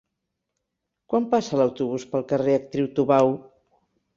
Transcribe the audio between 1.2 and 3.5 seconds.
passa l'autobús pel carrer Actriu Tubau?